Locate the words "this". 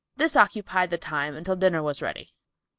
0.17-0.35